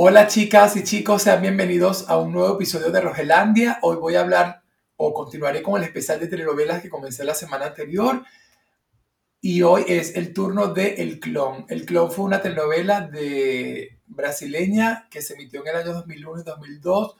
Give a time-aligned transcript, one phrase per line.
[0.00, 3.80] Hola chicas y chicos, sean bienvenidos a un nuevo episodio de Rogelandia.
[3.82, 4.62] Hoy voy a hablar
[4.94, 8.22] o continuaré con el especial de telenovelas que comencé la semana anterior.
[9.40, 11.66] Y hoy es el turno de El Clon.
[11.68, 16.44] El Clon fue una telenovela de brasileña que se emitió en el año 2001 y
[16.44, 17.16] 2002.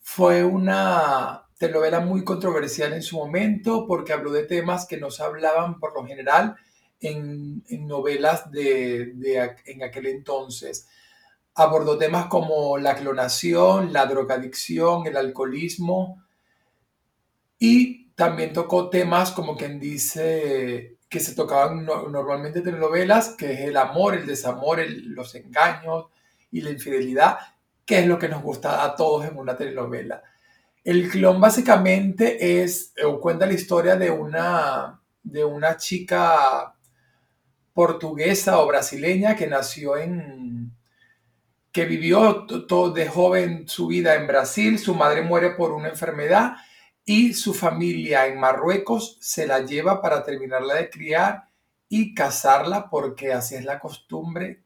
[0.00, 5.22] Fue una telenovela muy controversial en su momento porque habló de temas que no se
[5.22, 6.56] hablaban por lo general
[6.98, 9.12] en, novelas de,
[9.66, 10.88] en aquel entonces.
[11.56, 16.22] Abordó temas como la clonación, la drogadicción, el alcoholismo
[17.58, 23.60] y también tocó temas como quien dice que se tocaban normalmente en telenovelas, que es
[23.60, 26.06] el amor, el desamor, los engaños
[26.50, 27.38] y la infidelidad,
[27.84, 30.22] que es lo que nos gusta a todos en una telenovela.
[30.82, 36.74] El clon básicamente es, cuenta la historia de una, de una chica
[37.72, 40.55] portuguesa o brasileña que nació en,
[41.76, 46.56] que vivió todo de joven su vida en Brasil, su madre muere por una enfermedad
[47.04, 51.50] y su familia en Marruecos se la lleva para terminarla de criar
[51.90, 54.62] y casarla porque así es la costumbre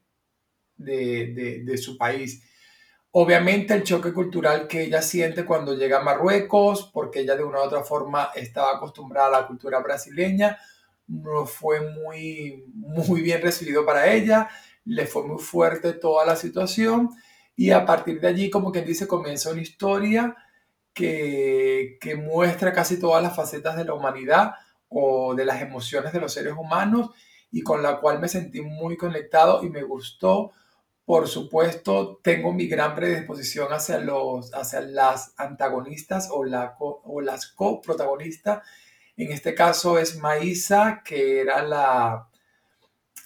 [0.77, 2.43] de, de su país.
[3.11, 7.59] Obviamente el choque cultural que ella siente cuando llega a Marruecos, porque ella de una
[7.59, 10.57] u otra forma estaba acostumbrada a la cultura brasileña,
[11.07, 14.49] no fue muy, muy bien recibido para ella,
[14.85, 17.09] le fue muy fuerte toda la situación
[17.55, 20.35] y a partir de allí, como quien dice, comienza una historia
[20.93, 24.53] que, que muestra casi todas las facetas de la humanidad
[24.89, 27.11] o de las emociones de los seres humanos
[27.51, 30.51] y con la cual me sentí muy conectado y me gustó.
[31.05, 37.47] Por supuesto, tengo mi gran predisposición hacia, los, hacia las antagonistas o, la, o las
[37.47, 38.61] coprotagonistas
[39.17, 42.27] en este caso es Maísa, que era la,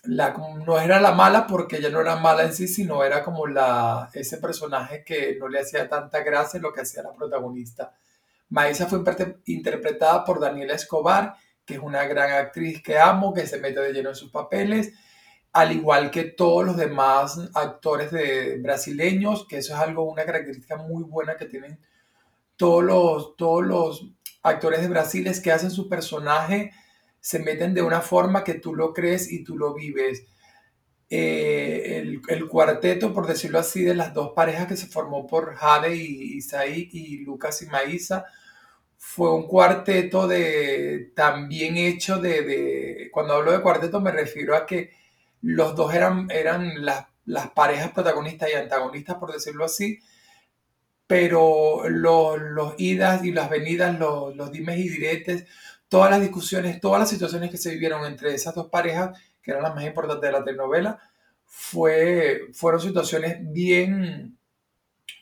[0.07, 0.33] la,
[0.65, 4.09] no era la mala porque ella no era mala en sí, sino era como la,
[4.13, 7.93] ese personaje que no le hacía tanta gracia lo que hacía la protagonista.
[8.49, 9.03] Maísa fue
[9.45, 11.35] interpretada por Daniela Escobar,
[11.65, 14.93] que es una gran actriz que amo, que se mete de lleno en sus papeles,
[15.51, 20.75] al igual que todos los demás actores de brasileños, que eso es algo, una característica
[20.77, 21.79] muy buena que tienen
[22.57, 24.07] todos los, todos los
[24.43, 26.71] actores de Brasil es que hacen su personaje,
[27.25, 30.27] se meten de una forma que tú lo crees y tú lo vives.
[31.09, 35.95] Eh, el, cuarteto, por decirlo así, de las dos parejas que se formó por Jade
[35.95, 38.25] y Isaí y Lucas y Maísa,
[38.95, 44.91] fue un cuarteto de, también hecho de, cuando hablo de cuarteto me refiero a que
[45.41, 49.99] los dos eran, eran las, las parejas protagonistas y antagonistas, por decirlo así,
[51.07, 55.45] pero los, los idas y las venidas, los, los, dimes y diretes,
[55.89, 59.63] todas las discusiones, todas las situaciones que se vivieron entre esas dos parejas, que eran
[59.63, 60.99] las más importantes de la telenovela,
[61.45, 64.37] fue, fueron situaciones bien,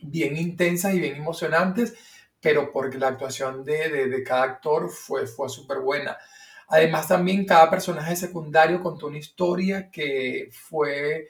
[0.01, 1.93] bien intensas y bien emocionantes,
[2.41, 6.17] pero porque la actuación de, de, de cada actor fue, fue súper buena.
[6.67, 11.27] Además, también cada personaje secundario contó una historia que fue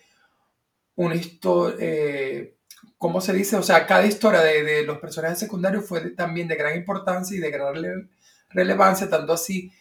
[0.96, 1.78] una historia...
[1.80, 2.56] Eh,
[2.98, 3.58] ¿cómo se dice?
[3.58, 7.52] O sea, cada historia de, los personajes secundarios fue también de gran importancia y de
[7.52, 8.10] gran
[8.54, 9.72] relevancia, tanto así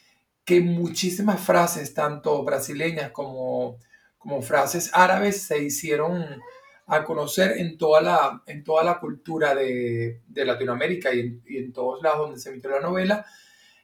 [0.45, 3.79] que muchísimas frases, tanto brasileñas como,
[4.19, 6.41] como frases árabes, se hicieron
[6.87, 12.27] a conocer en toda la, en toda la cultura de, Latinoamérica y en, todos lados
[12.27, 13.25] donde se emitió la novela.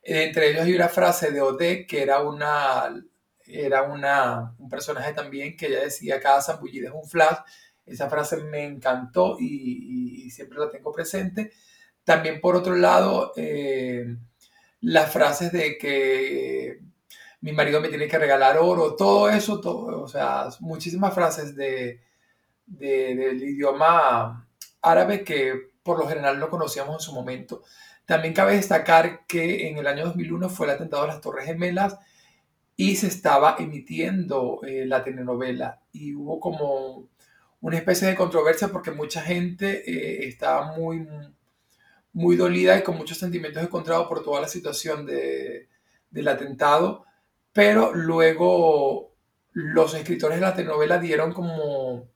[0.03, 2.93] Entre ellos hay una frase de Ode, que era una
[3.51, 7.39] era una, un personaje también que ella decía, cada zambullida es un flash,
[7.87, 11.53] esa frase me encantó y, siempre la tengo presente.
[12.05, 14.15] También por otro lado, eh,
[14.81, 16.81] las frases de que
[17.41, 22.01] mi marido me tiene que regalar oro, todo eso, todo, o sea, muchísimas frases de,
[22.67, 24.49] del idioma
[24.83, 27.63] árabe que por lo general no conocíamos en su momento.
[28.05, 31.99] También cabe destacar que en el año 2001 fue el atentado a las Torres Gemelas
[32.77, 37.09] y se estaba emitiendo eh, la telenovela y hubo como
[37.61, 41.07] una especie de controversia porque mucha gente eh, estaba muy,
[42.19, 45.69] muy dolida y con muchos sentimientos encontrados por toda la situación de,
[46.11, 47.05] del atentado,
[47.53, 49.15] pero luego
[49.53, 52.09] los escritores de la telenovela dieron como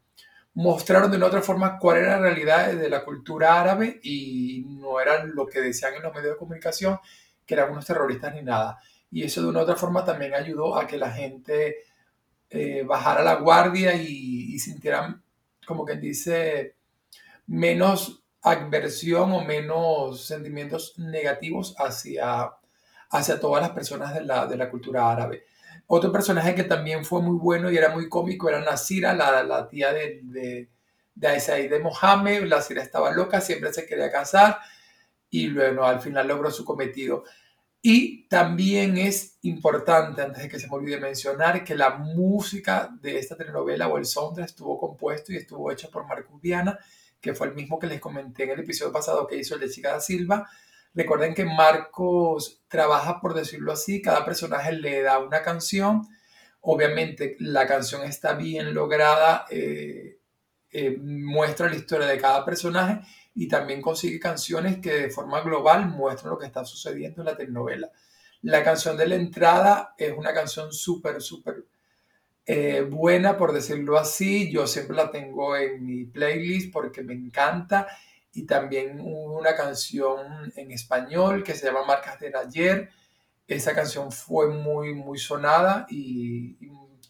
[0.55, 5.01] mostraron de una otra forma cuál era la realidad de la cultura árabe y no
[5.01, 6.99] eran lo que decían en los medios de comunicación,
[7.47, 8.79] que eran unos terroristas ni nada.
[9.09, 11.77] Y eso de una otra forma también ayudó a que la gente
[12.51, 15.23] eh, bajara la guardia y, y sintiera
[15.65, 16.75] como quien dice,
[17.47, 22.51] menos adversión o menos sentimientos negativos hacia,
[23.11, 25.45] hacia todas las personas de la, de la cultura árabe.
[25.87, 29.69] Otro personaje que también fue muy bueno y era muy cómico era Nasira, la, la
[29.69, 30.69] tía de, de
[31.15, 34.59] de Mohamed, la sira estaba loca, siempre se quería casar
[35.31, 37.25] y luego al final logró su cometido.
[37.81, 43.19] Y también es importante, antes de que se me olvide mencionar, que la música de
[43.19, 46.79] esta telenovela o el soundtrack estuvo compuesto y estuvo hecho por Marcus Viana,
[47.23, 49.71] que fue el mismo que les comenté en el episodio pasado que hizo el de
[49.71, 50.51] Chica da Silva.
[50.93, 56.07] Recuerden que Marcos trabaja, por decirlo así, cada personaje le da una canción.
[56.61, 60.19] Obviamente la canción está bien lograda, eh,
[60.71, 63.01] eh, muestra la historia de cada personaje
[63.35, 67.37] y también consigue canciones que de forma global muestran lo que está sucediendo en la
[67.37, 67.91] telenovela.
[68.43, 71.65] La canción de la entrada es una canción súper, súper
[72.47, 74.51] eh, buena, por decirlo así.
[74.51, 77.87] Yo siempre la tengo en mi playlist porque me encanta.
[78.33, 82.91] Y también una canción en español que se llama Marcas del Ayer.
[83.47, 86.57] Esa canción fue muy, muy sonada y,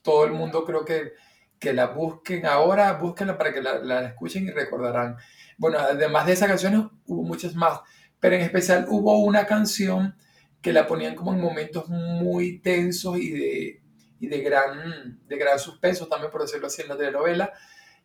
[0.02, 1.12] todo el mundo creo que,
[1.60, 5.16] que la busquen ahora, búsquenla para que la, la escuchen y recordarán.
[5.56, 7.82] Bueno, además de esa canción hubo muchas más,
[8.18, 10.16] pero en especial hubo una canción
[10.60, 13.81] que la ponían como en momentos muy tensos y de,
[14.28, 17.52] de, gran, de gran suspenso también, por decirlo así, en la telenovela.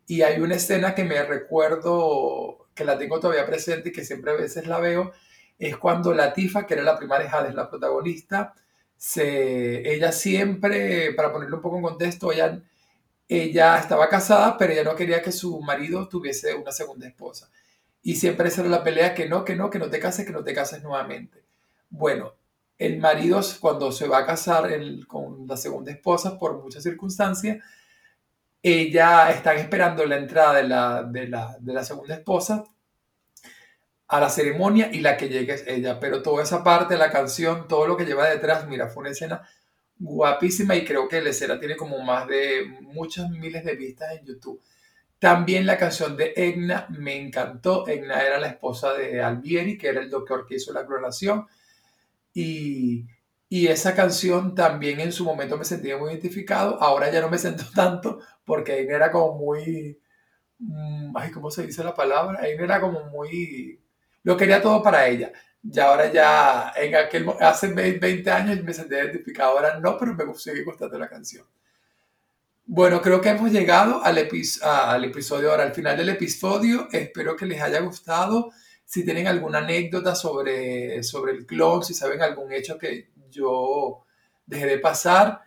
[0.06, 4.32] Y hay una escena que me recuerdo, que la tengo todavía presente y que siempre
[4.32, 5.12] a veces la veo,
[5.60, 8.54] es cuando Latifa, que era la prima de Jades, la protagonista,
[8.96, 12.62] se, ella siempre, para ponerlo un poco en contexto, ella
[13.30, 17.50] ella estaba casada, pero ella no quería que su marido tuviese una segunda esposa.
[18.02, 20.44] Y siempre esa la pelea, que no, que no, que no te cases, que no
[20.44, 21.44] te cases nuevamente.
[21.90, 22.36] Bueno,
[22.78, 24.70] el marido cuando se va a casar
[25.08, 27.58] con la segunda esposa, por muchas circunstancias,
[28.62, 32.64] ella está esperando la entrada de la, de la, de la segunda esposa
[34.08, 36.00] a la ceremonia y la que llegue es ella.
[36.00, 39.42] Pero toda esa parte, la canción, todo lo que lleva detrás, mira, fue una escena
[40.00, 44.26] guapísima y creo que la escena tiene como más de muchas miles de vistas en
[44.26, 44.62] YouTube.
[45.20, 47.88] También la canción de Egna me encantó.
[47.88, 51.48] Egna era la esposa de Albieri, que era el doctor que hizo la clonación.
[52.40, 53.08] Y,
[53.50, 56.80] y esa canción también en su momento me sentía muy identificado.
[56.80, 60.00] Ahora ya no me siento tanto porque Egna era como muy...
[60.60, 62.48] Mm, ay, ¿cómo se dice la palabra?
[62.48, 63.82] Egna era como muy...
[64.22, 65.32] Lo quería todo para ella.
[65.64, 70.34] Y ahora ya, en aquel, hace 20 años me sentí identificado, ahora no, pero me
[70.36, 71.46] sigue gustando la canción.
[72.68, 74.18] Bueno, creo que hemos llegado al,
[74.64, 76.88] al episodio ahora, al final del episodio.
[76.92, 78.52] Espero que les haya gustado.
[78.88, 84.06] Si tienen alguna anécdota sobre, sobre el clon, si saben algún hecho que yo
[84.46, 85.42] dejé de pasar,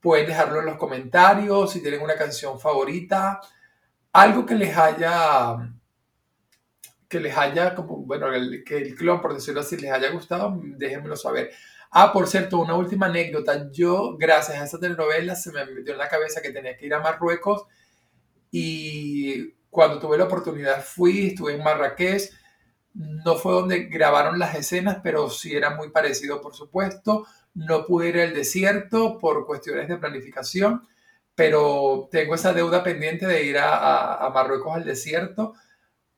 [0.00, 1.72] pueden dejarlo en los comentarios.
[1.72, 3.40] Si tienen una canción favorita,
[4.12, 5.72] algo que les haya
[7.08, 8.28] que les haya, bueno,
[8.64, 11.50] que el clon, por decirlo así, les haya gustado, déjenmelo saber.
[11.90, 13.68] Ah, por cierto, una última anécdota.
[13.72, 16.94] Yo, gracias a esa telenovela, se me metió en la cabeza que tenía que ir
[16.94, 17.66] a Marruecos
[18.52, 22.30] y cuando tuve la oportunidad fui, estuve en Marrakech.
[22.96, 27.26] No fue donde grabaron las escenas, pero sí era muy parecido, por supuesto.
[27.54, 30.88] No pude ir al desierto por cuestiones de planificación,
[31.34, 35.54] pero tengo esa deuda pendiente de ir a, Marruecos al desierto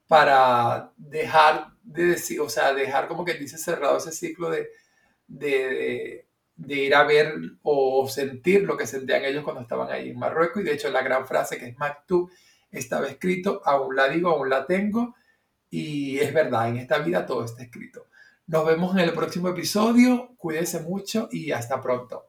[0.07, 4.69] para dejar de decir, o sea, dejar como que dice cerrado ese ciclo de,
[5.27, 10.19] de, de, ir a ver o sentir lo que sentían ellos cuando estaban ahí en
[10.19, 10.63] Marruecos.
[10.63, 12.31] Y de hecho la gran frase que es Maktub
[12.71, 15.17] estaba escrito, aún la digo, aún la tengo.
[15.71, 18.07] Y es verdad, en esta vida todo está escrito.
[18.47, 20.31] Nos vemos en el próximo episodio.
[20.39, 22.28] Cuídense mucho y hasta pronto.